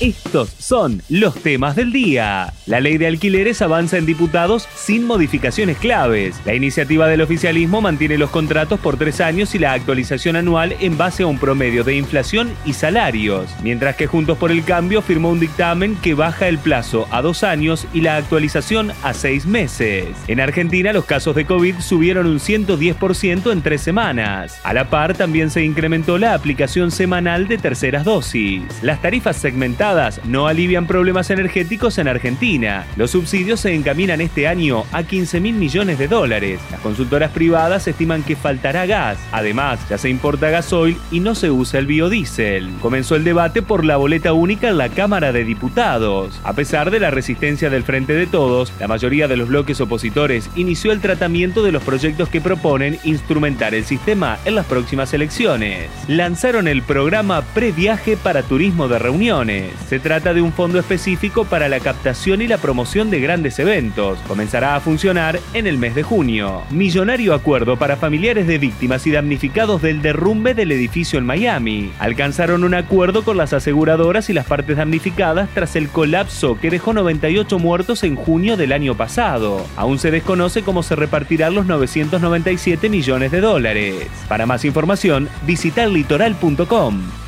Estos 0.00 0.50
son 0.60 1.02
los 1.08 1.34
temas 1.34 1.74
del 1.74 1.90
día. 1.90 2.52
La 2.66 2.78
ley 2.78 2.98
de 2.98 3.08
alquileres 3.08 3.60
avanza 3.62 3.98
en 3.98 4.06
diputados 4.06 4.68
sin 4.76 5.04
modificaciones 5.04 5.76
claves. 5.78 6.40
La 6.44 6.54
iniciativa 6.54 7.08
del 7.08 7.20
oficialismo 7.20 7.80
mantiene 7.80 8.16
los 8.16 8.30
contratos 8.30 8.78
por 8.78 8.96
tres 8.96 9.20
años 9.20 9.56
y 9.56 9.58
la 9.58 9.72
actualización 9.72 10.36
anual 10.36 10.76
en 10.78 10.96
base 10.96 11.24
a 11.24 11.26
un 11.26 11.40
promedio 11.40 11.82
de 11.82 11.96
inflación 11.96 12.48
y 12.64 12.74
salarios. 12.74 13.50
Mientras 13.64 13.96
que 13.96 14.06
Juntos 14.06 14.38
por 14.38 14.52
el 14.52 14.62
Cambio 14.62 15.02
firmó 15.02 15.30
un 15.30 15.40
dictamen 15.40 15.96
que 15.96 16.14
baja 16.14 16.46
el 16.46 16.58
plazo 16.58 17.08
a 17.10 17.20
dos 17.20 17.42
años 17.42 17.84
y 17.92 18.00
la 18.00 18.18
actualización 18.18 18.92
a 19.02 19.14
seis 19.14 19.46
meses. 19.46 20.06
En 20.28 20.38
Argentina 20.38 20.92
los 20.92 21.06
casos 21.06 21.34
de 21.34 21.44
COVID 21.44 21.80
subieron 21.80 22.28
un 22.28 22.38
110% 22.38 23.50
en 23.50 23.62
tres 23.62 23.80
semanas. 23.80 24.60
A 24.62 24.72
la 24.74 24.90
par 24.90 25.16
también 25.16 25.50
se 25.50 25.64
incrementó 25.64 26.18
la 26.18 26.34
aplicación 26.34 26.92
semanal 26.92 27.48
de 27.48 27.58
terceras 27.58 28.04
dosis. 28.04 28.62
Las 28.82 29.02
tarifas 29.02 29.36
segmentadas 29.36 29.87
no 30.24 30.48
alivian 30.48 30.86
problemas 30.86 31.30
energéticos 31.30 31.96
en 31.96 32.08
Argentina. 32.08 32.84
Los 32.96 33.12
subsidios 33.12 33.60
se 33.60 33.74
encaminan 33.74 34.20
este 34.20 34.46
año 34.46 34.84
a 34.92 35.02
15 35.02 35.40
mil 35.40 35.54
millones 35.54 35.98
de 35.98 36.08
dólares. 36.08 36.60
Las 36.70 36.80
consultoras 36.80 37.30
privadas 37.30 37.88
estiman 37.88 38.22
que 38.22 38.36
faltará 38.36 38.84
gas. 38.84 39.18
Además, 39.32 39.80
ya 39.88 39.96
se 39.96 40.10
importa 40.10 40.50
gasoil 40.50 40.98
y 41.10 41.20
no 41.20 41.34
se 41.34 41.50
usa 41.50 41.80
el 41.80 41.86
biodiesel. 41.86 42.68
Comenzó 42.82 43.16
el 43.16 43.24
debate 43.24 43.62
por 43.62 43.82
la 43.86 43.96
boleta 43.96 44.34
única 44.34 44.68
en 44.68 44.76
la 44.76 44.90
Cámara 44.90 45.32
de 45.32 45.44
Diputados. 45.44 46.38
A 46.44 46.52
pesar 46.52 46.90
de 46.90 47.00
la 47.00 47.10
resistencia 47.10 47.70
del 47.70 47.82
Frente 47.82 48.12
de 48.12 48.26
Todos, 48.26 48.74
la 48.78 48.88
mayoría 48.88 49.26
de 49.26 49.38
los 49.38 49.48
bloques 49.48 49.80
opositores 49.80 50.50
inició 50.54 50.92
el 50.92 51.00
tratamiento 51.00 51.62
de 51.62 51.72
los 51.72 51.82
proyectos 51.82 52.28
que 52.28 52.42
proponen 52.42 52.98
instrumentar 53.04 53.74
el 53.74 53.86
sistema 53.86 54.36
en 54.44 54.54
las 54.54 54.66
próximas 54.66 55.14
elecciones. 55.14 55.88
Lanzaron 56.08 56.68
el 56.68 56.82
programa 56.82 57.40
Previaje 57.40 58.18
para 58.18 58.42
Turismo 58.42 58.86
de 58.86 58.98
Reuniones. 58.98 59.77
Se 59.88 59.98
trata 59.98 60.34
de 60.34 60.42
un 60.42 60.52
fondo 60.52 60.78
específico 60.78 61.44
para 61.44 61.68
la 61.68 61.80
captación 61.80 62.42
y 62.42 62.48
la 62.48 62.58
promoción 62.58 63.10
de 63.10 63.20
grandes 63.20 63.58
eventos. 63.58 64.18
Comenzará 64.28 64.76
a 64.76 64.80
funcionar 64.80 65.40
en 65.54 65.66
el 65.66 65.78
mes 65.78 65.94
de 65.94 66.02
junio. 66.02 66.62
Millonario 66.70 67.34
acuerdo 67.34 67.76
para 67.76 67.96
familiares 67.96 68.46
de 68.46 68.58
víctimas 68.58 69.06
y 69.06 69.12
damnificados 69.12 69.80
del 69.82 70.02
derrumbe 70.02 70.54
del 70.54 70.72
edificio 70.72 71.18
en 71.18 71.26
Miami. 71.26 71.92
Alcanzaron 71.98 72.64
un 72.64 72.74
acuerdo 72.74 73.22
con 73.24 73.36
las 73.36 73.52
aseguradoras 73.52 74.30
y 74.30 74.32
las 74.32 74.46
partes 74.46 74.76
damnificadas 74.76 75.48
tras 75.54 75.76
el 75.76 75.88
colapso 75.88 76.58
que 76.60 76.70
dejó 76.70 76.92
98 76.92 77.58
muertos 77.58 78.04
en 78.04 78.16
junio 78.16 78.56
del 78.56 78.72
año 78.72 78.94
pasado. 78.94 79.66
Aún 79.76 79.98
se 79.98 80.10
desconoce 80.10 80.62
cómo 80.62 80.82
se 80.82 80.96
repartirán 80.96 81.54
los 81.54 81.66
997 81.66 82.88
millones 82.88 83.30
de 83.30 83.40
dólares. 83.40 84.06
Para 84.28 84.46
más 84.46 84.64
información, 84.64 85.28
visita 85.46 85.86
litoral.com. 85.86 87.27